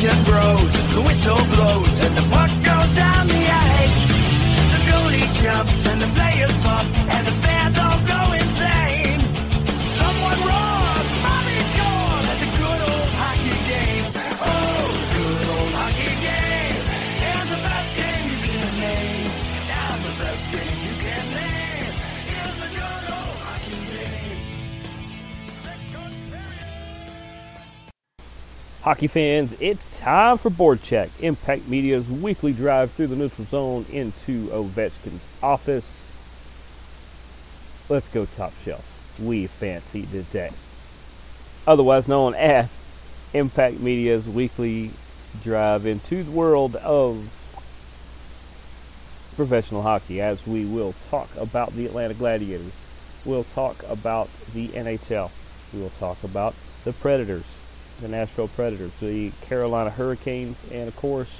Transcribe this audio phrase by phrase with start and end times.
[0.00, 3.44] Tension grows, the whistle blows, and the puck goes down the
[3.76, 4.08] ice.
[4.72, 7.39] The goalie jumps and the players pump, and the
[28.82, 33.84] Hockey fans, it's time for Board Check, Impact Media's weekly drive through the neutral zone
[33.92, 36.02] into Ovechkin's office.
[37.90, 38.82] Let's go top shelf.
[39.20, 40.52] We fancy today.
[41.66, 42.74] Otherwise known as
[43.34, 44.92] Impact Media's weekly
[45.42, 47.28] drive into the world of
[49.36, 52.72] professional hockey as we will talk about the Atlanta Gladiators.
[53.26, 55.30] We'll talk about the NHL.
[55.74, 57.44] We will talk about the Predators,
[58.00, 61.30] the Nashville Predators, the Carolina Hurricanes, and of course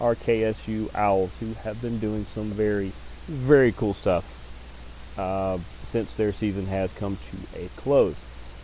[0.00, 2.92] our KSU Owls, who have been doing some very,
[3.26, 4.24] very cool stuff
[5.18, 8.16] uh, since their season has come to a close.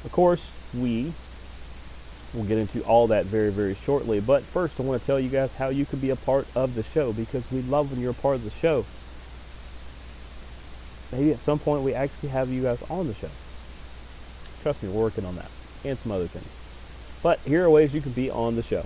[0.05, 1.13] Of course, we
[2.35, 4.21] will get into all that very, very shortly.
[4.21, 6.75] But first, I want to tell you guys how you can be a part of
[6.75, 8.85] the show because we love when you're a part of the show.
[11.13, 13.29] Maybe at some point we actually have you guys on the show.
[14.63, 15.51] Trust me, we're working on that
[15.85, 16.62] and some other things.
[17.23, 18.85] But here are ways you can be on the show,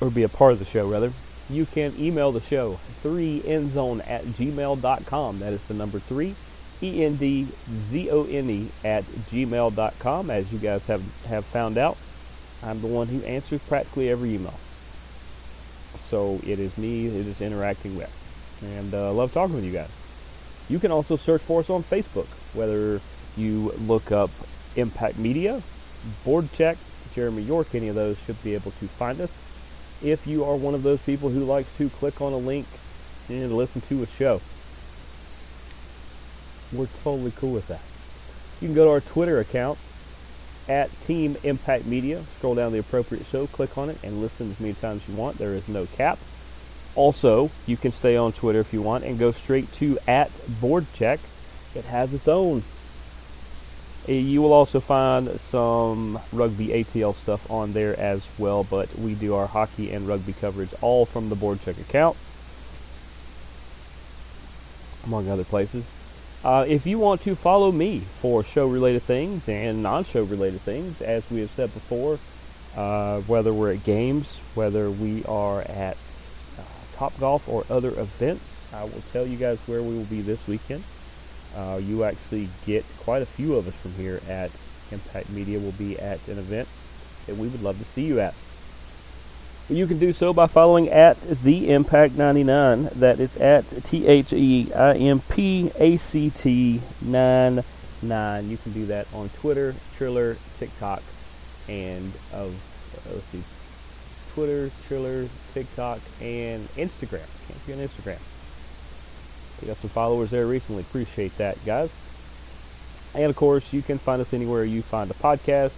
[0.00, 1.12] or be a part of the show, rather.
[1.50, 5.40] You can email the show, 3endzone at gmail.com.
[5.40, 6.34] That is the number 3,
[6.80, 10.30] E-N-D-Z-O-N-E at gmail.com.
[10.30, 11.98] As you guys have, have found out,
[12.62, 14.58] I'm the one who answers practically every email.
[16.08, 18.10] So it is me it is interacting with.
[18.62, 19.90] And uh, love talking with you guys.
[20.68, 23.02] You can also search for us on Facebook, whether
[23.36, 24.30] you look up
[24.76, 25.62] Impact Media,
[26.24, 26.78] Board Check,
[27.14, 29.38] Jeremy York, any of those should be able to find us.
[30.02, 32.66] If you are one of those people who likes to click on a link
[33.28, 34.40] and listen to a show,
[36.72, 37.80] we're totally cool with that.
[38.60, 39.78] You can go to our Twitter account
[40.68, 44.60] at Team Impact Media, scroll down the appropriate show, click on it, and listen as
[44.60, 45.38] many times as you want.
[45.38, 46.18] There is no cap.
[46.94, 50.86] Also, you can stay on Twitter if you want and go straight to at Board
[50.94, 51.20] Check.
[51.74, 52.62] It has its own.
[54.06, 59.34] You will also find some rugby ATL stuff on there as well, but we do
[59.34, 62.16] our hockey and rugby coverage all from the Board Check account,
[65.06, 65.86] among other places.
[66.44, 70.60] Uh, if you want to follow me for show related things and non show related
[70.60, 72.18] things, as we have said before,
[72.76, 75.96] uh, whether we're at games, whether we are at
[76.58, 76.62] uh,
[76.96, 78.44] Top Golf or other events,
[78.74, 80.84] I will tell you guys where we will be this weekend.
[81.56, 84.50] Uh, you actually get quite a few of us from here at
[84.90, 85.58] Impact Media.
[85.58, 86.68] will be at an event
[87.26, 88.34] that we would love to see you at.
[89.68, 92.90] You can do so by following at the Impact 99.
[92.96, 98.50] That is at T H E I M P A C T 99.
[98.50, 101.02] You can do that on Twitter, Triller, TikTok,
[101.66, 102.54] and of
[102.94, 103.42] uh, let's see,
[104.34, 107.26] Twitter, Triller, TikTok, and Instagram.
[107.48, 108.18] Can't on Instagram.
[109.64, 110.82] We got some followers there recently.
[110.82, 111.90] Appreciate that, guys.
[113.14, 115.72] And of course, you can find us anywhere you find a podcast,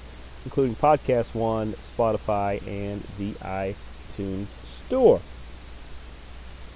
[0.44, 5.20] including Podcast One, Spotify, and the iTunes Store.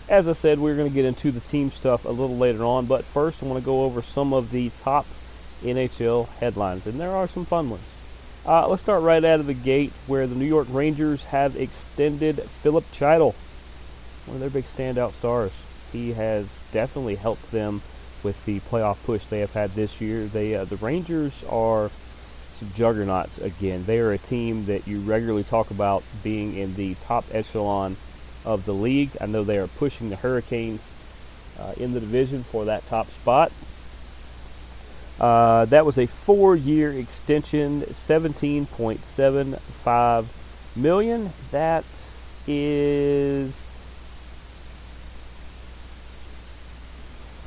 [0.08, 2.86] As I said, we're going to get into the team stuff a little later on,
[2.86, 5.04] but first I want to go over some of the top
[5.64, 7.82] NHL headlines, and there are some fun ones.
[8.46, 12.40] Uh, let's start right out of the gate where the New York Rangers have extended
[12.40, 13.34] Filip Chytil,
[14.26, 15.50] one of their big standout stars.
[15.90, 17.82] He has definitely helped them
[18.22, 20.26] with the playoff push they have had this year.
[20.26, 21.90] They uh, the Rangers are
[22.54, 23.84] some juggernauts again.
[23.86, 27.96] They are a team that you regularly talk about being in the top echelon
[28.44, 29.10] of the league.
[29.20, 30.80] I know they are pushing the Hurricanes
[31.58, 33.50] uh, in the division for that top spot.
[35.18, 40.24] Uh, that was a four-year extension, 17.75
[40.76, 41.32] million.
[41.50, 41.84] That
[42.46, 43.69] is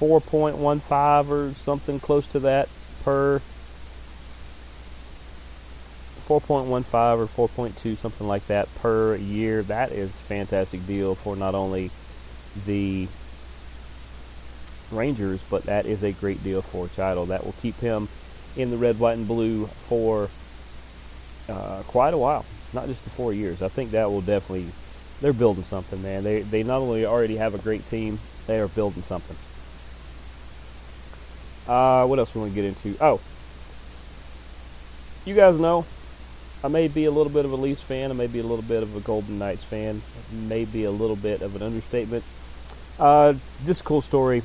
[0.03, 2.67] 4.15 or something close to that
[3.05, 3.41] per
[6.27, 9.63] 4.15 or 4.2 something like that per year.
[9.63, 11.89] That is a fantastic deal for not only
[12.65, 13.07] the
[14.91, 18.09] Rangers but that is a great deal for Chido that will keep him
[18.57, 20.29] in the red white and blue for
[21.47, 23.61] uh, quite a while not just the four years.
[23.61, 24.67] I think that will definitely
[25.21, 26.23] they're building something man.
[26.23, 29.37] They they not only already have a great team they are building something
[31.67, 32.95] uh, what else we want to get into?
[33.01, 33.19] Oh,
[35.25, 35.85] you guys know
[36.63, 38.09] I may be a little bit of a Leafs fan.
[38.09, 40.01] I may be a little bit of a Golden Knights fan.
[40.31, 42.23] Maybe a little bit of an understatement.
[42.97, 43.33] Uh,
[43.65, 44.43] just a cool story,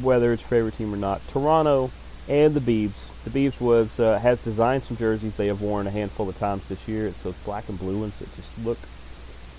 [0.00, 1.20] whether it's favorite team or not.
[1.28, 1.90] Toronto
[2.26, 3.04] and the Biebs.
[3.24, 6.64] The Biebs was uh, has designed some jerseys they have worn a handful of times
[6.68, 7.06] this year.
[7.06, 8.78] It's those black and blue ones that just look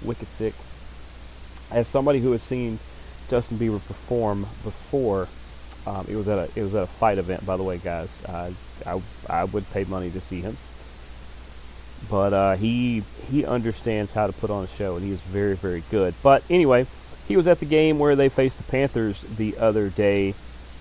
[0.01, 0.55] wicked sick.
[1.69, 2.79] As somebody who has seen
[3.29, 5.27] Justin Bieber perform before,
[5.89, 8.09] um, it was at a it was at a fight event, by the way, guys.
[8.25, 8.51] Uh,
[8.85, 10.55] I I would pay money to see him,
[12.09, 15.55] but uh, he he understands how to put on a show, and he is very
[15.55, 16.13] very good.
[16.21, 16.85] But anyway,
[17.27, 20.35] he was at the game where they faced the Panthers the other day,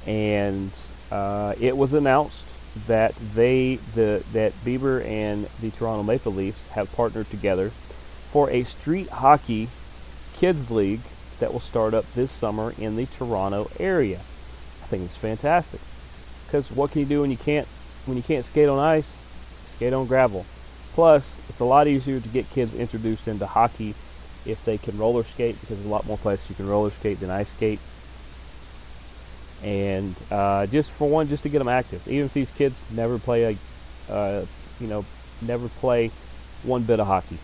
[0.07, 0.71] and
[1.11, 2.45] uh, it was announced
[2.87, 7.71] that they the that Bieber and the Toronto Maple Leafs have partnered together
[8.31, 9.71] for a street hockey
[10.37, 11.01] kids league
[11.41, 14.21] that will start up this summer in the Toronto area.
[14.89, 15.81] Think it's fantastic.
[16.47, 17.69] Because what can you do when you can't
[18.07, 19.15] when you can't skate on ice?
[19.77, 20.47] Skate on gravel.
[20.95, 23.95] Plus, it's a lot easier to get kids introduced into hockey
[24.47, 27.21] if they can roller skate because there's a lot more places you can roller skate
[27.21, 27.79] than ice skate.
[29.63, 32.09] And uh, just for one, just to get them active.
[32.09, 33.59] Even if these kids never play
[34.09, 34.47] a, uh,
[34.81, 35.05] you know,
[35.43, 36.11] never play
[36.63, 37.37] one bit of hockey,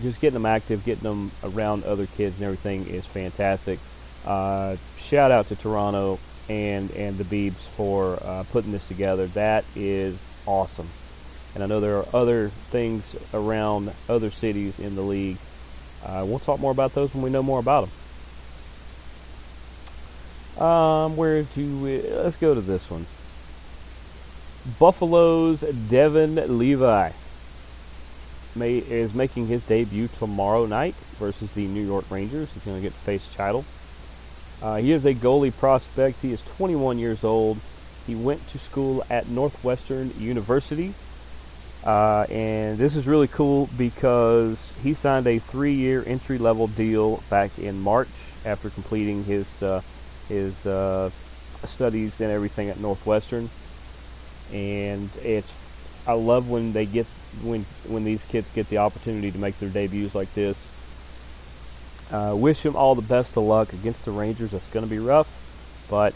[0.00, 3.78] just getting them active, getting them around other kids and everything is fantastic.
[4.24, 6.18] Uh, shout out to Toronto
[6.48, 9.26] and and the Biebs for uh, putting this together.
[9.28, 10.16] That is
[10.46, 10.88] awesome.
[11.54, 15.36] And I know there are other things around other cities in the league.
[16.04, 17.88] Uh, we'll talk more about those when we know more about
[20.56, 20.64] them.
[20.64, 22.02] Um, where do we?
[22.02, 23.06] Let's go to this one.
[24.78, 27.10] Buffalo's Devan Levi
[28.54, 32.52] may, is making his debut tomorrow night versus the New York Rangers.
[32.52, 33.64] He's going to get to face Chytil.
[34.62, 36.22] Uh, he is a goalie prospect.
[36.22, 37.58] He is 21 years old.
[38.06, 40.94] He went to school at Northwestern University.
[41.84, 47.80] Uh, and this is really cool because he signed a three-year entry-level deal back in
[47.80, 48.08] March
[48.44, 49.82] after completing his uh,
[50.28, 51.10] his uh,
[51.64, 53.50] studies and everything at Northwestern.
[54.52, 55.52] And it's
[56.06, 57.06] I love when they get
[57.42, 60.56] when when these kids get the opportunity to make their debuts like this.
[62.12, 64.50] Uh, wish him all the best of luck against the Rangers.
[64.50, 65.28] That's going to be rough,
[65.88, 66.14] but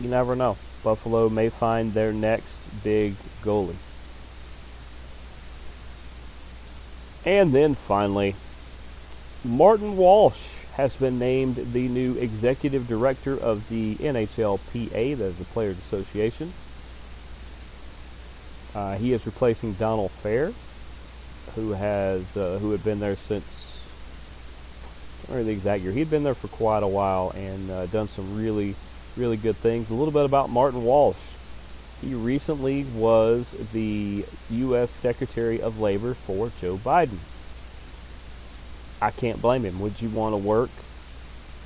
[0.00, 0.56] you never know.
[0.84, 3.74] Buffalo may find their next big goalie.
[7.24, 8.34] And then finally,
[9.44, 15.44] Martin Walsh has been named the new executive director of the NHLPA, that is the
[15.46, 16.52] Players Association.
[18.74, 20.54] Uh, he is replacing Donald Fehr,
[21.56, 23.44] who has uh, who had been there since
[25.28, 25.92] I the exact year.
[25.92, 28.74] He'd been there for quite a while and uh, done some really,
[29.16, 29.90] really good things.
[29.90, 31.16] A little bit about Martin Walsh.
[32.00, 34.90] He recently was the U.S.
[34.90, 37.18] Secretary of Labor for Joe Biden.
[39.02, 39.80] I can't blame him.
[39.80, 40.70] Would you want to work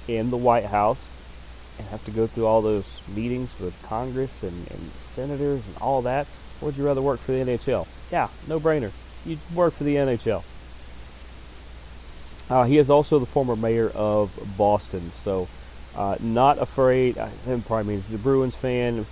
[0.09, 1.09] in the White House
[1.79, 6.03] and have to go through all those meetings with Congress and, and senators and all
[6.03, 6.27] that?
[6.61, 7.87] Or would you rather work for the NHL?
[8.11, 8.91] Yeah, no brainer.
[9.25, 10.45] You'd work for the NHL.
[12.51, 15.49] Uh, he is also the former mayor of Boston, so
[15.97, 17.17] uh, not afraid.
[17.17, 19.07] Uh, him probably means the Bruins fan.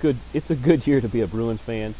[0.00, 0.16] Good.
[0.34, 1.94] It's a good year to be a Bruins fan.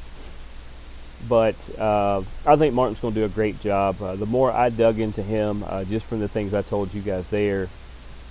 [1.29, 4.01] But uh, I think Martin's going to do a great job.
[4.03, 7.01] Uh, the more I dug into him, uh, just from the things I told you
[7.01, 7.69] guys there,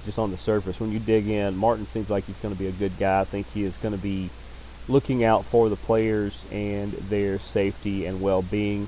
[0.05, 2.67] just on the surface, when you dig in, Martin seems like he's going to be
[2.67, 3.21] a good guy.
[3.21, 4.29] I think he is going to be
[4.87, 8.87] looking out for the players and their safety and well-being,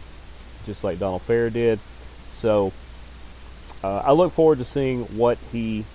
[0.68, 1.80] just like Donald Fehr did.
[2.38, 2.72] So
[3.84, 5.86] uh, I look forward to seeing what he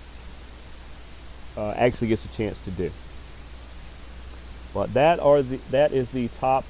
[1.55, 2.91] uh, actually gets a chance to do.
[4.73, 6.65] But that are the that is the top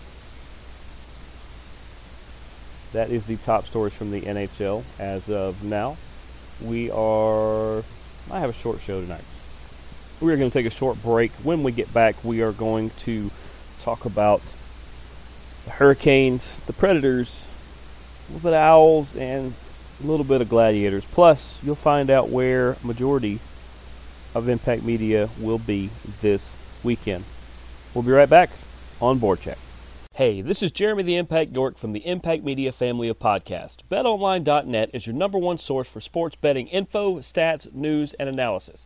[2.91, 5.97] that is the top stories from the NHL as of now.
[6.61, 7.79] We are
[8.29, 9.23] I have a short show tonight.
[10.21, 11.31] We are going to take a short break.
[11.43, 13.31] When we get back, we are going to
[13.81, 14.41] talk about
[15.65, 17.47] the Hurricanes, the Predators,
[18.29, 19.53] a little bit of Owls, and
[20.01, 21.05] a little bit of Gladiators.
[21.05, 23.39] Plus, you'll find out where majority
[24.35, 25.89] of Impact Media will be
[26.21, 27.23] this weekend.
[27.93, 28.49] We'll be right back
[29.01, 29.57] on Board Check.
[30.15, 33.77] Hey, this is Jeremy the Impact York from the Impact Media family of podcasts.
[33.89, 38.85] BetOnline.net is your number one source for sports betting info, stats, news, and analysis.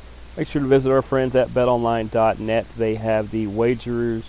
[0.37, 2.65] Make sure to visit our friends at betonline.net.
[2.77, 4.23] They have the wagerers,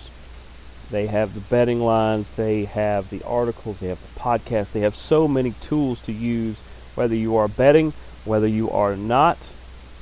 [0.91, 4.73] they have the betting lines, they have the articles, they have the podcast.
[4.73, 6.59] They have so many tools to use,
[6.97, 7.93] whether you are betting,
[8.25, 9.39] whether you are not,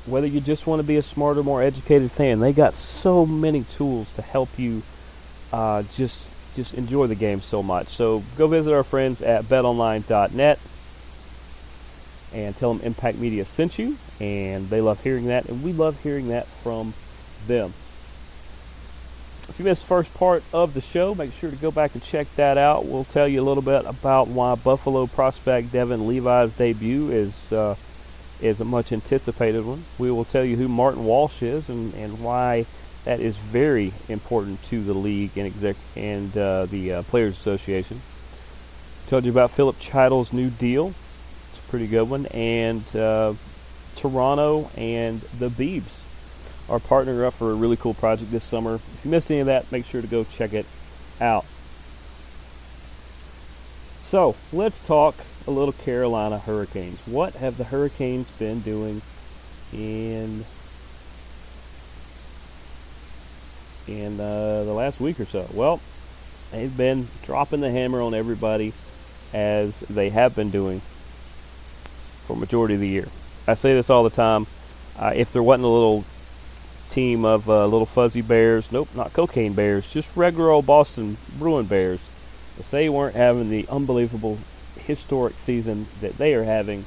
[0.07, 2.41] whether you just want to be a smarter, more educated fan.
[2.41, 4.83] They got so many tools to help you
[5.53, 7.89] uh, just just enjoy the game so much.
[7.89, 10.59] So go visit our friends at betonline.net
[12.33, 16.01] and tell them Impact Media sent you, and they love hearing that, and we love
[16.03, 16.95] hearing that from
[17.47, 17.73] them.
[19.49, 22.03] If you missed the first part of the show, make sure to go back and
[22.03, 22.87] check that out.
[22.87, 27.75] We'll tell you a little bit about why Buffalo prospect Devan Levi's debut is uh,
[28.41, 29.85] is a much anticipated one.
[29.99, 32.67] We will tell you who Martin Walsh is and, and why
[33.05, 38.01] that is very important to the league and exec and uh, the uh, Players Association.
[39.09, 40.95] Told you about Filip Chytil's new deal
[41.71, 42.27] pretty good one.
[42.27, 43.35] And uh,
[43.97, 46.01] Toronto and the Biebs
[46.69, 48.75] are partnering up for a really cool project this summer.
[48.75, 50.67] If you missed any of that, make sure to go check it
[51.21, 51.45] out.
[54.03, 55.15] So let's talk
[55.47, 56.99] a little Carolina Hurricanes.
[57.07, 59.01] What have the Hurricanes been doing
[59.73, 60.45] in
[63.87, 65.49] in uh, the last week or so?
[65.55, 65.81] Well,
[66.51, 68.73] they've been dropping the hammer on everybody
[69.33, 70.83] as they have been doing
[72.31, 73.09] for majority of the year.
[73.47, 74.47] I say this all the time.
[74.99, 76.05] Uh, if there wasn't a little
[76.89, 81.67] team of uh, little fuzzy bears, nope, not cocaine bears, just regular old Boston Bruin
[81.67, 82.01] bears,
[82.59, 84.39] if they weren't having the unbelievable
[84.77, 86.85] historic season that they are having,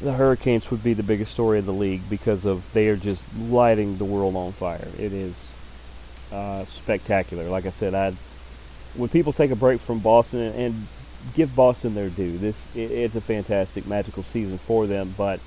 [0.00, 3.22] the Hurricanes would be the biggest story of the league because of they are just
[3.38, 4.88] lighting the world on fire.
[4.98, 5.34] It is
[6.32, 7.44] uh, spectacular.
[7.44, 8.12] Like I said, I
[8.94, 10.86] when people take a break from Boston and, and
[11.34, 12.38] give Boston their due.
[12.38, 15.40] This it's a fantastic, magical season for them, but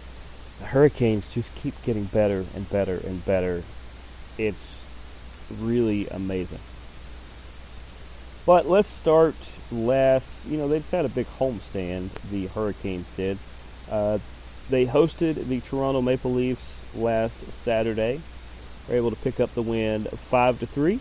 [0.60, 3.64] the Hurricanes just keep getting better and better and better.
[4.38, 4.76] It's
[5.60, 6.60] really amazing.
[8.46, 9.36] But let's start
[9.72, 10.28] last.
[10.46, 12.10] You know, they just had a big homestand.
[12.32, 13.38] The Hurricanes did.
[13.90, 14.20] Uh,
[14.70, 18.22] they hosted the Toronto Maple Leafs last Saturday.
[18.88, 21.00] Were able to pick up the win, five to three.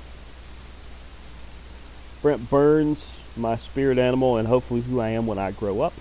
[2.20, 5.92] Brent Burns my spirit animal and hopefully who I am when I grow up.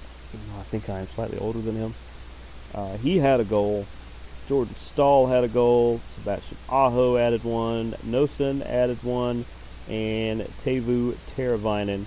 [0.60, 1.94] I think I am slightly older than him.
[2.74, 3.86] Uh, he had a goal.
[4.48, 6.00] Jordan Staal had a goal.
[6.16, 7.92] Sebastian Aho added one.
[8.06, 9.46] Noesen added one.
[9.90, 12.06] And Teuvo Teravainen.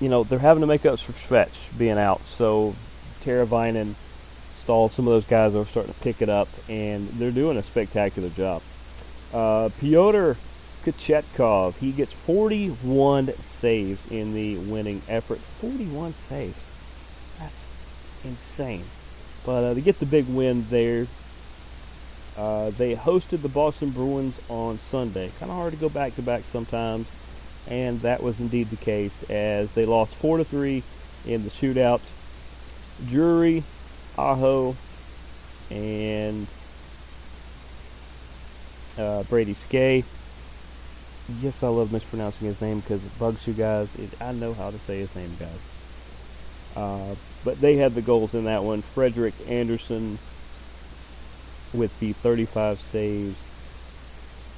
[0.00, 2.24] You know, they're having to make up for Svetch being out.
[2.26, 2.74] So
[3.24, 3.94] Teravainen,
[4.56, 6.48] Staal, some of those guys are starting to pick it up.
[6.68, 8.62] And they're doing a spectacular job.
[9.32, 10.36] Uh, Pyotr
[10.92, 11.76] Kochetkov.
[11.76, 15.38] He gets 41 saves in the winning effort.
[15.38, 16.56] 41 saves.
[17.38, 17.68] That's
[18.24, 18.84] insane.
[19.44, 21.06] But uh, they get the big win there.
[22.36, 25.30] Uh, they hosted the Boston Bruins on Sunday.
[25.38, 27.08] Kind of hard to go back to back sometimes,
[27.66, 30.84] and that was indeed the case as they lost four to three
[31.26, 32.00] in the shootout.
[33.08, 33.64] Drury,
[34.16, 34.76] Aho,
[35.70, 36.46] and
[38.96, 40.04] uh, Brady Skjei
[41.40, 43.94] yes, I love mispronouncing his name because it bugs you guys.
[43.96, 45.60] It, I know how to say his name, guys.
[46.76, 48.82] Uh, but they had the goals in that one.
[48.82, 50.18] Frederik Andersen
[51.72, 53.38] with the 35 saves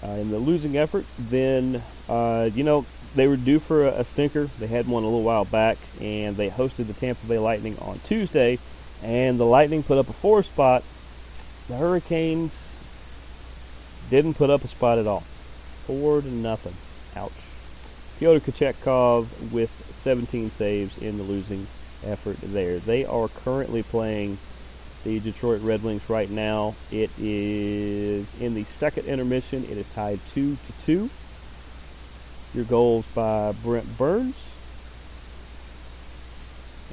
[0.03, 1.05] uh, in the losing effort.
[1.19, 4.45] Then, uh, you know, they were due for a, a, stinker.
[4.59, 7.99] They had one a little while back, and they hosted the Tampa Bay Lightning on
[8.01, 8.59] Tuesday,
[9.03, 10.85] and the Lightning put up a four spot.
[11.69, 12.75] The Hurricanes
[14.11, 15.25] didn't put up a spot at all.
[15.91, 16.77] Four to nothing.
[17.17, 17.33] Ouch.
[18.21, 19.71] Pyotr Kochetkov with
[20.05, 21.67] 17 saves in the losing
[22.07, 22.79] effort there.
[22.79, 24.39] They are currently playing
[25.03, 26.77] the Detroit Red Wings right now.
[26.93, 29.65] It is in the second intermission.
[29.65, 31.11] It is tied 2 to 2.
[32.55, 34.37] Your goals by Brent Burns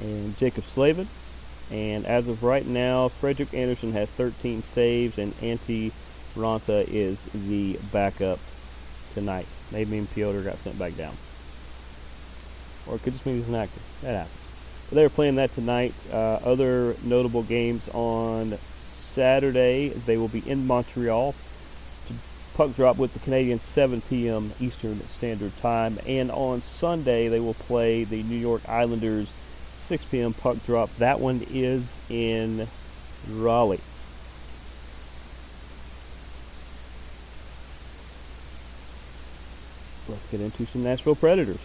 [0.02, 1.06] and Jaccob Slavin.
[1.70, 5.92] And as of right now, Frederik Andersen has 13 saves, and Antti
[6.34, 8.40] Raanta is the backup
[9.14, 9.46] tonight.
[9.70, 11.14] Maybe Piotr got sent back down.
[12.86, 13.80] Or it could just mean he's an actor.
[14.02, 14.34] That happens.
[14.88, 15.92] But they were playing that tonight.
[16.10, 21.34] Uh, other notable games on Saturday, they will be in Montreal.
[22.06, 22.14] To
[22.54, 24.52] puck drop with the Canadiens 7 p.m.
[24.60, 25.98] Eastern Standard Time.
[26.06, 29.28] And on Sunday, they will play the New York Islanders
[29.88, 30.32] 6 p.m.
[30.32, 30.94] puck drop.
[30.96, 32.68] That one is in
[33.30, 33.80] Raleigh.
[40.08, 41.60] Let's get into some Nashville Predators,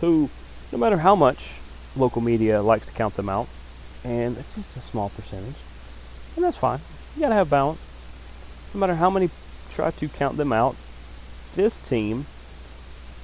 [0.00, 0.30] who,
[0.72, 1.54] no matter how much
[1.96, 3.48] local media likes to count them out,
[4.04, 5.56] and it's just a small percentage,
[6.36, 6.80] and that's fine.
[7.16, 7.80] You gotta have balance.
[8.74, 9.30] No matter how many
[9.70, 10.76] try to count them out,
[11.54, 12.26] this team,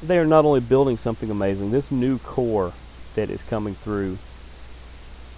[0.02, 1.70] they are not only building something amazing.
[1.70, 2.72] This new core
[3.14, 4.18] that is coming through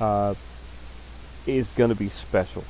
[0.01, 0.35] uh,
[1.47, 2.65] is going to be special.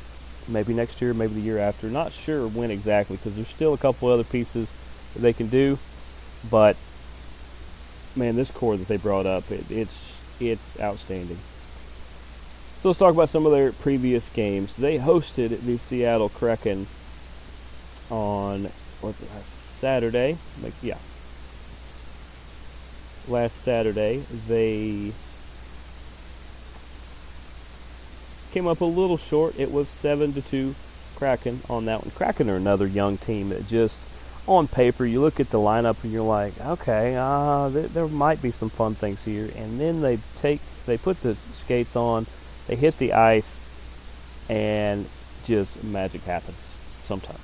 [0.48, 1.88] Maybe next year, maybe the year after.
[1.88, 4.72] Not sure when exactly because there's still a couple other pieces
[5.14, 5.78] that they can do.
[6.50, 6.76] But
[8.14, 11.38] man, this core that they brought up, it, it's it's outstanding.
[12.82, 14.76] So let's talk about some of their previous games.
[14.76, 16.86] They hosted the Seattle Kraken
[18.10, 20.38] on what's it, Saturday.
[20.62, 20.98] Like yeah,
[23.28, 24.22] last Saturday.
[24.46, 25.12] They
[28.52, 29.58] came up a little short.
[29.58, 30.74] It was seven to two
[31.16, 32.10] Kraken on that one.
[32.14, 33.98] Kraken are another young team that just
[34.46, 38.40] on paper you look at the lineup and you're like, okay, uh, there, there might
[38.40, 39.50] be some fun things here.
[39.56, 42.26] And then they take they put the skates on,
[42.68, 43.60] they hit the ice,
[44.48, 45.06] and
[45.44, 46.58] just magic happens
[47.02, 47.40] sometimes.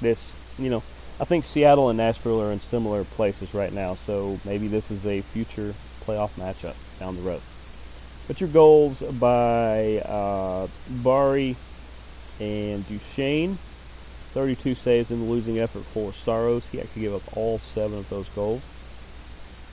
[0.00, 0.82] This you know
[1.20, 5.06] I think Seattle and Nashville are in similar places right now, so maybe this is
[5.06, 7.40] a future playoff matchup down the road.
[8.26, 11.56] But your goals by uh, Barrie
[12.40, 13.58] and Duchene,
[14.34, 16.66] 32 saves in the losing effort for Saros.
[16.66, 18.62] He actually gave up all seven of those goals.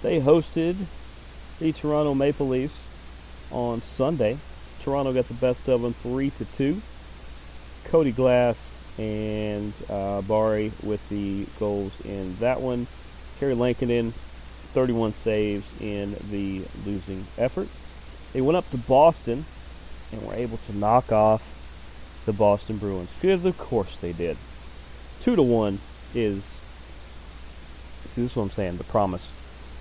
[0.04, 0.76] They hosted
[1.60, 2.80] the Toronto Maple Leafs
[3.50, 4.38] on Sunday.
[4.80, 6.80] Toronto got the best of them, three to two.
[7.86, 12.86] Cody Glass and uh, Barrie with the goals in that one.
[13.40, 14.12] Kari Lankinen,
[14.74, 17.68] 31 saves in the losing effort.
[18.34, 19.46] They went up to Boston
[20.12, 21.48] and were able to knock off
[22.28, 24.38] the Boston Bruins because, of course, they did.
[25.22, 25.80] Two to one
[26.14, 26.44] is.
[28.10, 28.78] See, this is what I'm saying.
[28.78, 29.32] The promise.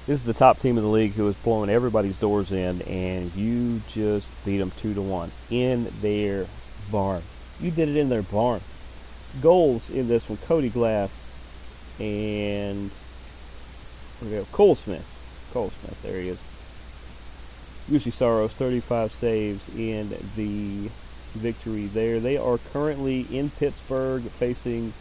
[0.07, 3.35] This is the top team in the league who is blowing everybody's doors in, and
[3.35, 6.47] you just beat them two to one in their
[6.91, 7.23] barn.
[7.61, 8.61] You did it in their barn
[9.41, 11.11] goals in this one Cody Glass
[11.99, 12.91] and
[14.21, 15.07] we go Cole Smith.
[15.53, 16.39] Cole Smith, there he is.
[17.89, 20.91] Juuse Saros, 35 saves in the
[21.35, 22.21] victory there.
[22.21, 24.93] They are currently in Pittsburgh facing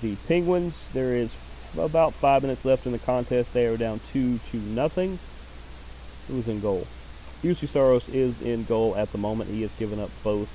[0.00, 0.74] the Penguins.
[0.92, 1.34] There is
[1.76, 3.52] about five minutes left in the contest.
[3.52, 5.18] They are down two to nothing.
[6.28, 6.86] Who's in goal?
[7.42, 9.50] Juuse Saros is in goal at the moment.
[9.50, 10.48] He has given up both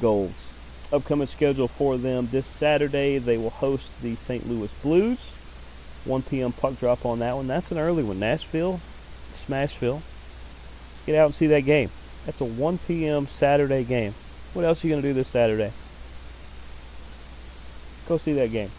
[0.00, 0.50] goals
[0.92, 3.18] upcoming schedule for them this Saturday.
[3.18, 4.48] They will host the St.
[4.48, 5.34] Louis Blues.
[6.04, 6.52] 1 p.m.
[6.52, 7.46] puck drop on that one.
[7.46, 8.18] That's an early one.
[8.18, 8.80] Nashville,
[9.32, 10.00] Smashville.
[11.06, 11.90] Get out and see that game.
[12.26, 13.26] That's a 1 p.m.
[13.26, 14.14] Saturday game.
[14.54, 15.72] What else are you going to do this Saturday?
[18.10, 18.72] Go see that game.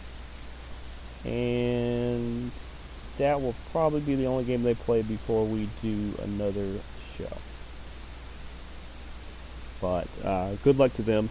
[1.24, 2.52] And
[3.16, 6.68] that will probably be the only game they play before we do another
[7.16, 7.34] show.
[9.80, 11.30] But uh, good luck to them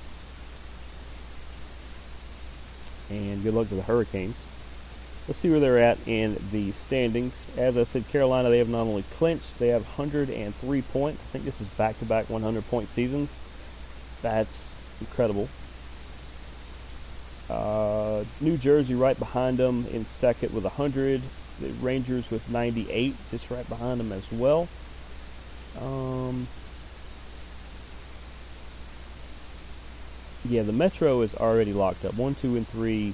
[3.12, 4.36] and good luck to the Hurricanes.
[5.28, 7.36] Let's see where they're at in the standings.
[7.56, 11.22] As I said, Carolina, they have not only clinched, they have 103 points.
[11.22, 13.30] I think this is back-to-back 100-point seasons.
[14.24, 15.50] That's incredible.
[17.52, 21.22] Uh, New Jersey right behind them in second with 100.
[21.60, 24.70] The Rangers with 98, just right behind them as well.
[25.80, 26.48] Um,
[30.48, 32.16] yeah, the Metro is already locked up.
[32.16, 33.14] One, two, and three.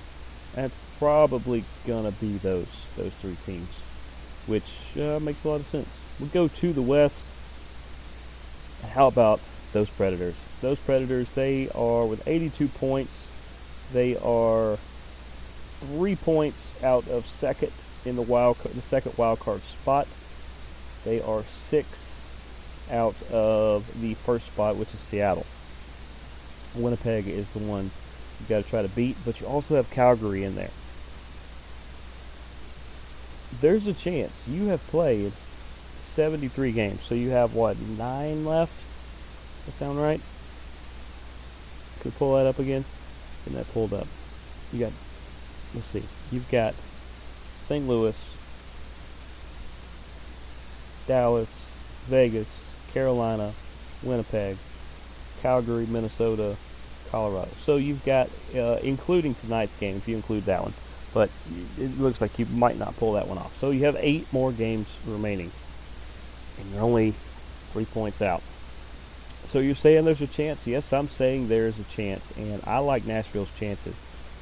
[0.54, 3.70] That's probably gonna be those those three teams,
[4.46, 4.64] which
[5.00, 5.90] uh, makes a lot of sense.
[6.20, 7.18] We'll go to the West.
[8.92, 9.40] How about
[9.74, 10.36] those Predators?
[10.62, 13.27] Those Predators, they are with 82 points.
[13.94, 14.78] They are
[15.80, 17.72] three points out of second
[18.06, 20.08] in the wild the second wild card spot.
[21.04, 21.88] They are six
[22.92, 25.46] out of the first spot, which is Seattle.
[26.76, 27.92] Winnipeg is the one
[28.40, 30.72] you've got to try to beat, but you also have Calgary in there.
[33.62, 35.32] There's a chance you have played
[36.18, 38.74] 73 games, so you have what nine left.
[39.66, 40.22] That sound right?
[42.04, 42.86] We pull that up again?
[43.48, 44.08] Getting that pulled up.
[44.74, 44.92] You got,
[45.74, 46.76] let's see, you've got
[47.64, 47.88] St.
[47.88, 48.14] Louis,
[51.08, 51.50] Dallas,
[52.08, 52.50] Vegas,
[52.94, 53.54] Carolina,
[54.04, 54.58] Winnipeg,
[55.42, 56.58] Calgary, Minnesota,
[57.10, 57.48] Colorado.
[57.62, 60.74] So you've got, uh, including tonight's game, if you include that one,
[61.14, 61.30] but
[61.80, 63.58] it looks like you might not pull that one off.
[63.62, 65.52] So you have eight more games remaining,
[66.60, 67.14] and you're only
[67.72, 68.44] three points out.
[69.48, 70.68] So you're saying there's a chance?
[70.68, 73.96] Yes, I'm saying there is a chance, and I like Nashville's chances.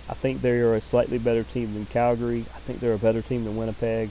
[0.09, 2.41] I think they are a slightly better team than Calgary.
[2.41, 4.09] I think they're a better team than Winnipeg.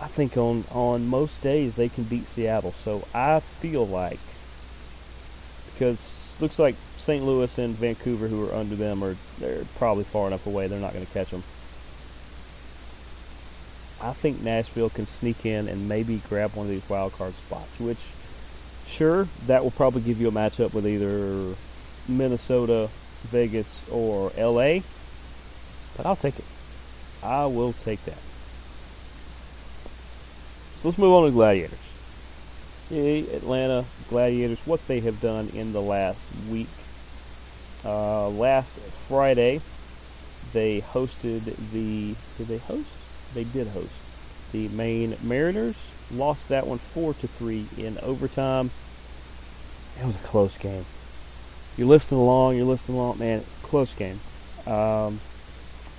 [0.00, 2.72] I think on on most days they can beat Seattle.
[2.72, 4.20] So I feel like
[5.72, 5.98] because
[6.40, 7.24] looks like St.
[7.24, 10.66] Louis and Vancouver, who are under them, are they're probably far enough away.
[10.66, 11.42] They're not going to catch them.
[14.02, 17.78] I think Nashville can sneak in and maybe grab one of these wild card spots.
[17.78, 17.98] Which,
[18.90, 21.54] sure, that will probably give you a matchup with either
[22.08, 22.90] Minnesota,
[23.24, 24.82] Vegas, or L.A.
[25.96, 26.44] But I'll take it.
[27.22, 28.18] I will take that.
[30.76, 31.78] So let's move on to Gladiators.
[32.88, 36.18] The Atlanta Gladiators, what they have done in the last
[36.50, 36.68] week.
[37.84, 38.76] Uh, last
[39.08, 39.60] Friday,
[40.52, 42.14] they hosted the.
[42.38, 42.88] Did they host?
[43.34, 43.92] They did host
[44.52, 45.76] the Maine Mariners.
[46.12, 48.70] Lost that one four to three in overtime.
[50.00, 50.84] It was a close game.
[51.76, 52.56] You're listening along.
[52.56, 53.44] You're listening along, man.
[53.62, 54.20] Close game.
[54.66, 55.20] Um,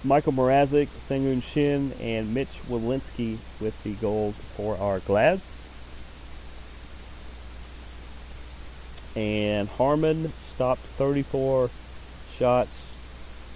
[0.04, 5.44] Michael Mrazek, Sang-Hoon Shin, and Mitch Welinski with the goals for our Glads.
[9.16, 11.70] And Harmon stopped 34
[12.34, 12.96] shots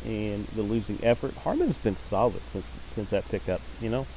[0.06, 1.34] in the losing effort.
[1.38, 3.62] Harmon has been solid since since that pickup.
[3.82, 4.08] You know,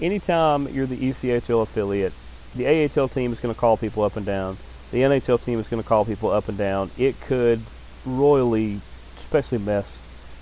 [0.00, 2.12] anytime you're the ECHL affiliate,
[2.54, 4.56] the AHL team is going to call people up and down.
[4.92, 6.90] The NHL team is going to call people up and down.
[6.96, 7.60] It could
[8.04, 8.80] royally,
[9.18, 9.98] especially mess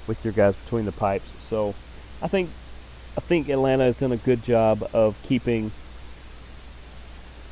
[0.06, 1.30] with your guys between the pipes.
[1.48, 1.74] So,
[2.22, 2.50] I think
[3.16, 5.70] I think Atlanta has done a good job of keeping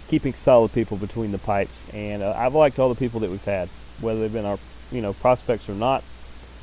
[0.08, 3.44] keeping solid people between the pipes, and uh, I've liked all the people that we've
[3.44, 3.68] had,
[4.00, 4.58] whether they've been our
[4.90, 6.04] you know prospects or not.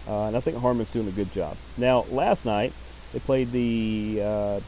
[0.07, 1.55] Uh, and I think Harmon's doing a good job.
[1.77, 2.73] Now, last night
[3.13, 4.59] they played the uh,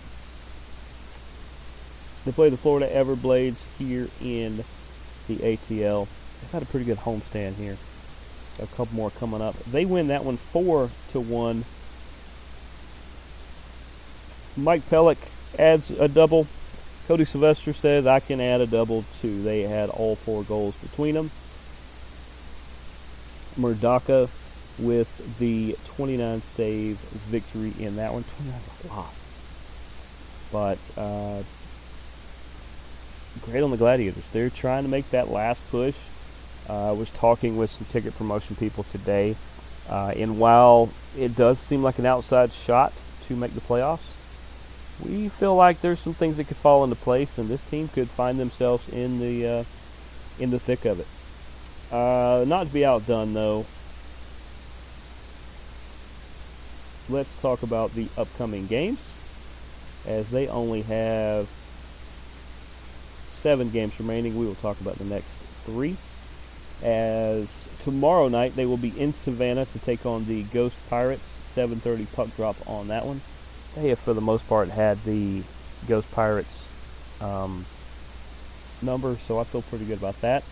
[2.26, 4.64] they play the Florida Everblades here in
[5.28, 6.08] the ATL.
[6.42, 7.78] They've had a pretty good homestand here.
[8.58, 9.56] Got a couple more coming up.
[9.64, 11.66] They win that one four to one.
[14.58, 15.18] Mike Pellick
[15.58, 16.48] adds a double.
[17.08, 19.42] Cody Sylvester says I can add a double too.
[19.42, 21.32] They had all four goals between them.
[23.60, 24.30] Murdaka
[24.80, 28.24] with the 29 save victory in that one.
[28.24, 29.14] 29 is a lot.
[30.52, 31.44] But uh,
[33.40, 34.24] great on the Gladiators.
[34.32, 35.96] They're trying to make that last push.
[36.70, 39.36] Uh, I was talking with some ticket promotion people today,
[39.90, 42.94] uh, and while it does seem like an outside shot
[43.28, 44.14] to make the playoffs,
[45.04, 48.10] we feel like there's some things that could fall into place, and this team could
[48.10, 49.64] find themselves in the uh,
[50.40, 51.08] in the thick of it.
[51.92, 53.66] Uh, not to be outdone, though.
[57.10, 59.10] Let's talk about the upcoming games,
[60.06, 61.50] as they only have
[63.42, 64.38] seven games remaining.
[64.38, 65.28] We will talk about the next
[65.66, 65.98] three.
[66.84, 67.48] As
[67.84, 71.24] tomorrow night they will be in Savannah to take on the Ghost Pirates.
[71.56, 73.22] 7:30 puck drop on that one.
[73.76, 75.44] They have, for the most part, had the
[75.88, 76.68] Ghost Pirates
[77.20, 77.66] um,
[78.82, 80.44] number, so I feel pretty good about that.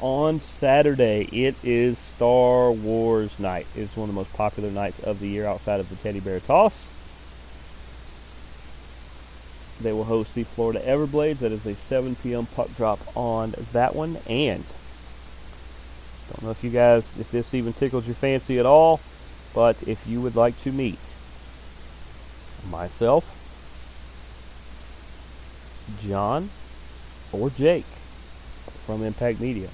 [0.00, 3.66] On Saturday, it is Star Wars night.
[3.76, 6.40] It's one of the most popular nights of the year outside of the Teddy Bear
[6.40, 6.88] Toss.
[9.82, 11.38] They will host the Florida Everblades.
[11.38, 12.46] That is a 7 p.m.
[12.46, 14.18] puck drop on that one.
[14.28, 14.64] And
[16.32, 19.00] don't know if you guys, if this even tickles your fancy at all,
[19.54, 20.98] but if you would like to meet
[22.70, 23.38] myself,
[26.00, 26.48] John,
[27.32, 27.84] or Jake
[28.86, 29.68] from Impact Media.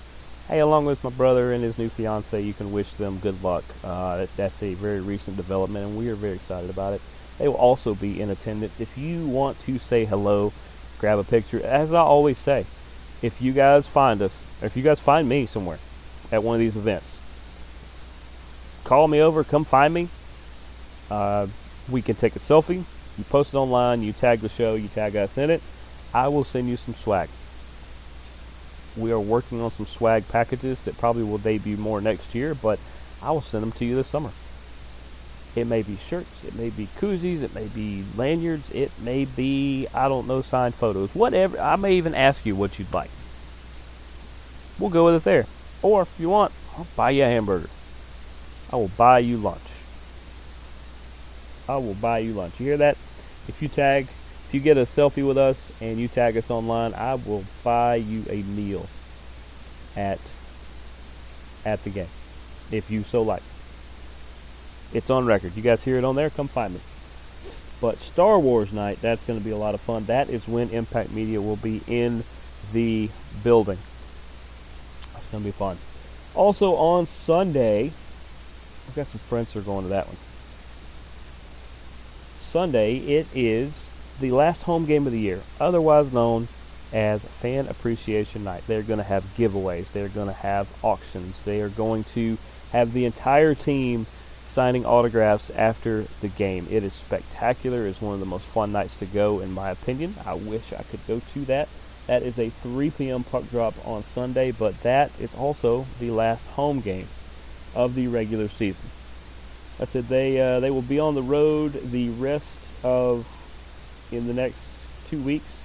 [0.48, 3.64] Hey, along with my brother and his new fiance, you can wish them good luck.
[3.84, 7.02] Uh, that's a very recent development, and we are very excited about it.
[7.38, 8.80] They will also be in attendance.
[8.80, 10.52] If you want to say hello,
[10.98, 11.64] grab a picture.
[11.64, 12.66] As I always say,
[13.22, 15.78] if you guys find us, if you guys find me somewhere
[16.32, 17.18] at one of these events,
[18.84, 20.08] call me over, come find me.
[21.10, 21.46] Uh,
[21.88, 22.84] we can take a selfie.
[23.16, 25.62] You post it online, you tag the show, you tag us in it.
[26.12, 27.28] I will send you some swag.
[28.96, 32.78] We are working on some swag packages that probably will debut more next year, but
[33.22, 34.30] I will send them to you this summer.
[35.60, 39.86] It may be shirts, it may be koozies, it may be lanyards, it may be,
[39.94, 41.58] I don't know, signed photos, whatever.
[41.60, 43.10] I may even ask you what you'd like.
[44.78, 45.46] We'll go with it there.
[45.82, 47.68] Or if you want, I'll buy you a hamburger.
[48.72, 49.60] I will buy you lunch.
[51.68, 52.58] I will buy you lunch.
[52.60, 52.96] You hear that?
[53.48, 56.94] If you tag, if you get a selfie with us and you tag us online,
[56.94, 58.88] I will buy you a meal
[59.96, 60.18] at
[61.64, 62.08] at the game,
[62.70, 63.42] if you so like.
[64.92, 65.56] It's on record.
[65.56, 66.30] You guys hear it on there?
[66.30, 66.80] Come find me.
[67.80, 70.04] But Star Wars night, that's going to be a lot of fun.
[70.04, 72.24] That is when Impact Media will be in
[72.72, 73.08] the
[73.44, 73.78] building.
[75.12, 75.76] That's going to be fun.
[76.34, 77.92] Also on Sunday,
[78.88, 80.16] I've got some friends who are going to that one.
[82.40, 83.88] Sunday, it is
[84.20, 86.48] the last home game of the year, otherwise known
[86.92, 88.64] as Fan Appreciation Night.
[88.66, 92.38] They're going to have giveaways, they're going to have auctions, they are going to
[92.72, 94.06] have the entire team
[94.58, 96.66] signing autographs after the game.
[96.68, 97.86] It is spectacular.
[97.86, 100.16] It's one of the most fun nights to go, in my opinion.
[100.26, 101.68] I wish I could go to that.
[102.08, 103.22] That is a 3 p.m.
[103.22, 107.06] puck drop on Sunday, but that is also the last home game
[107.72, 108.90] of the regular season.
[109.78, 113.28] I said they uh, they will be on the road the rest of
[114.10, 114.58] in the next
[115.08, 115.56] two weeks.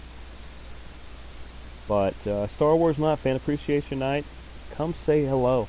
[1.87, 4.25] But uh, Star Wars Night, Fan Appreciation Night,
[4.69, 5.67] come say hello.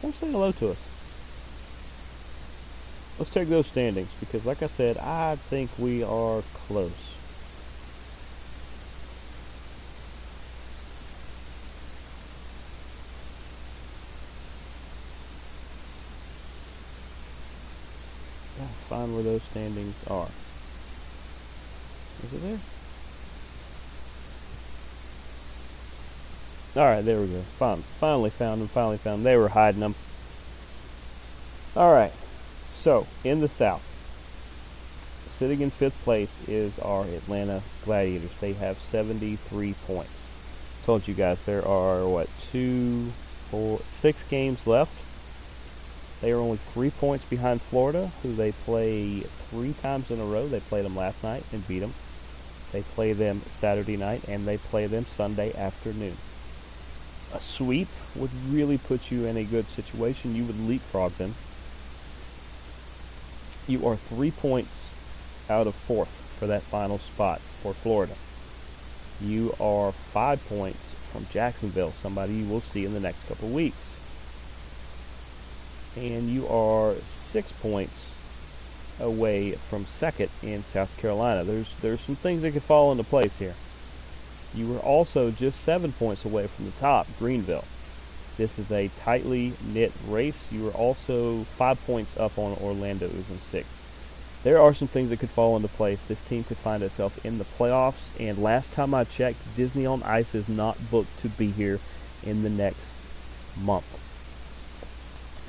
[0.00, 0.85] Come say hello to us.
[3.18, 6.90] Let's check those standings because, like I said, I think we are close.
[18.58, 20.28] Gotta find where those standings are.
[22.22, 22.58] Is it there?
[26.76, 27.40] All right, there we go.
[27.58, 28.68] Fin- finally found them.
[28.68, 29.22] Finally found them.
[29.24, 29.94] They were hiding them.
[31.74, 32.12] All right.
[32.86, 33.82] So in the South,
[35.26, 38.30] sitting in fifth place is our Atlanta Gladiators.
[38.38, 40.12] They have 73 points.
[40.84, 43.06] Told you guys there are what two,
[43.50, 44.94] four, six games left.
[46.20, 49.18] They are only three points behind Florida, who they play
[49.50, 50.46] three times in a row.
[50.46, 51.92] They played them last night and beat them.
[52.70, 56.16] They play them Saturday night and they play them Sunday afternoon.
[57.34, 60.36] A sweep would really put you in a good situation.
[60.36, 61.34] You would leapfrog them.
[63.66, 64.70] You are three points
[65.50, 68.14] out of fourth for that final spot for Florida.
[69.20, 73.96] You are five points from Jacksonville, somebody you will see in the next couple weeks.
[75.96, 77.94] And you are six points
[79.00, 81.42] away from second in South Carolina.
[81.42, 83.54] There's there's some things that could fall into place here.
[84.54, 87.64] You were also just seven points away from the top, Greenville.
[88.36, 90.46] This is a tightly knit race.
[90.52, 93.72] You are also five points up on Orlando, who's in sixth.
[94.44, 96.00] There are some things that could fall into place.
[96.06, 100.02] This team could find itself in the playoffs, and last time I checked, Disney on
[100.02, 101.80] Ice is not booked to be here
[102.22, 102.92] in the next
[103.60, 103.86] month.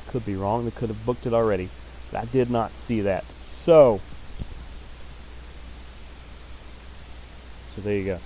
[0.08, 0.66] Could be wrong.
[0.66, 1.70] They could have booked it already.
[2.12, 3.26] But I did not see that.
[3.52, 4.00] So,
[7.76, 8.20] so there you go.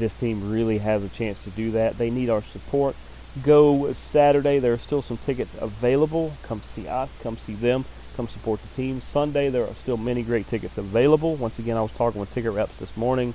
[0.00, 1.98] This team really has a chance to do that.
[1.98, 2.96] They need our support.
[3.42, 4.58] Go Saturday.
[4.58, 6.32] There are still some tickets available.
[6.42, 7.14] Come see us.
[7.22, 7.84] Come see them.
[8.16, 9.02] Come support the team.
[9.02, 11.36] Sunday, there are still many great tickets available.
[11.36, 13.34] Once again, I was talking with ticket reps this morning.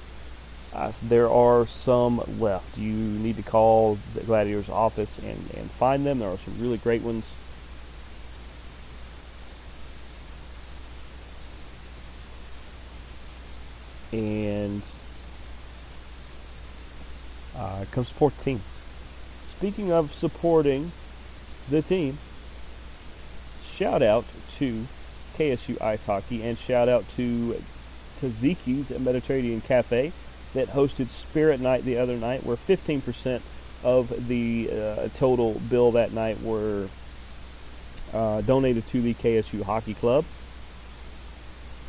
[0.74, 2.80] Uh, there are some left.
[2.80, 6.18] You need to call the Gladiators office and, and find them.
[6.18, 7.26] There are some really great ones.
[14.12, 14.82] And
[17.58, 18.62] uh, come support the team.
[19.58, 20.92] Speaking of supporting
[21.70, 22.18] the team,
[23.64, 24.26] shout out
[24.58, 24.88] to
[25.38, 27.62] KSU Ice Hockey and shout out to
[28.22, 30.12] Taziki's at Mediterranean Cafe
[30.54, 33.42] that hosted Spirit Night the other night, where 15%
[33.84, 36.88] of the uh, total bill that night were
[38.14, 40.26] uh, donated to the KSU Hockey Club.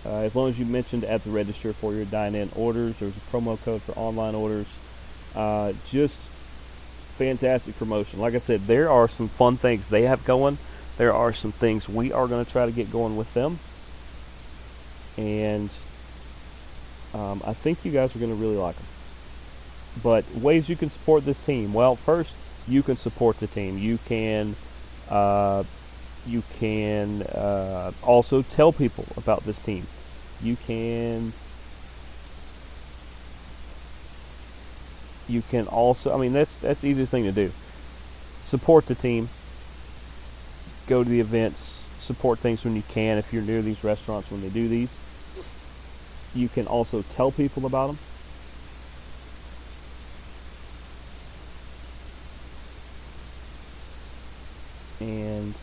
[0.05, 3.21] Uh, as long as you mentioned at the register for your dine-in orders, there's a
[3.33, 4.67] promo code for online orders.
[5.37, 6.17] Uh, just
[7.17, 8.19] fantastic promotion.
[8.19, 10.59] Like I said, there are some fun things they have going.
[10.97, 13.59] There are some things we are going to try to get going with them.
[15.19, 15.71] And
[17.15, 18.87] um, I think you guys are going to really like them.
[20.03, 21.73] But ways you can support this team.
[21.73, 22.33] Well, first,
[22.69, 23.79] you can support the team.
[23.79, 24.57] You can
[25.09, 25.65] uh,
[26.27, 29.87] you can uh, also tell people about this team.
[30.43, 31.33] You can
[35.29, 37.53] you can also I mean that's that's the easiest thing to do.
[38.45, 39.29] Support the team.
[40.87, 44.41] Go to the events, support things when you can if you're near these restaurants when
[44.41, 44.91] they do these.
[46.35, 47.99] You can also tell people about them.
[55.01, 55.55] and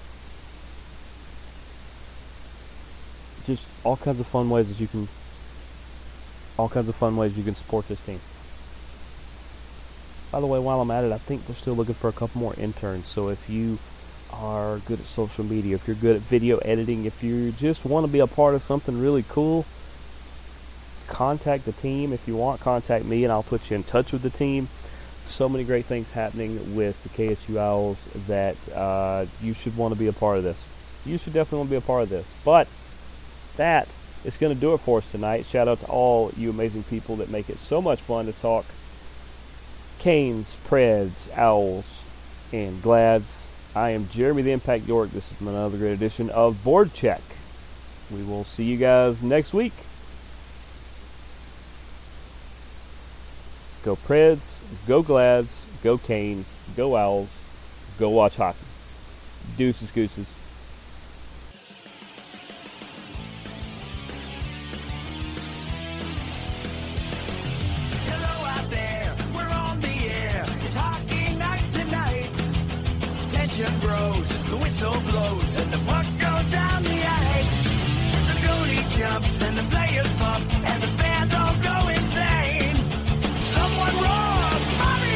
[3.45, 5.07] just all kinds of fun ways that you can
[6.57, 8.19] all kinds of fun ways you can support this team.
[10.33, 12.41] By the way, while I'm at it, I think they're still looking for a couple
[12.41, 13.05] more interns.
[13.05, 13.77] So if you
[14.31, 18.07] are good at social media, if you're good at video editing, if you just want
[18.07, 19.63] to be a part of something really cool,
[21.05, 22.11] contact the team.
[22.11, 24.69] If you want, contact me and I'll put you in touch with the team.
[25.27, 29.99] So many great things happening with the KSU Owls that uh, you should want to
[29.99, 30.59] be a part of this.
[31.05, 32.25] You should definitely want to be a part of this.
[32.43, 32.67] But
[33.57, 33.87] that
[34.25, 35.45] is going to do it for us tonight.
[35.45, 38.65] Shout out to all you amazing people that make it so much fun to talk
[40.03, 41.85] Canes, Preds, Owls,
[42.51, 43.23] and Glads.
[43.73, 45.11] I am Jeremy the Impact York.
[45.11, 47.21] This is another great edition of BoardCheck.
[48.11, 49.71] We will see you guys next week.
[53.85, 57.29] Go Preds, go Glads, go Canes, go Owls,
[57.97, 58.59] go watch hockey.
[59.55, 60.27] Deuces, gooses.
[74.53, 76.99] The whistle blows, and the puck goes down the
[77.33, 77.63] ice.
[78.29, 82.75] The goalie jumps and the players bump, and the fans all go insane.
[83.55, 85.15] Someone roars, Bobby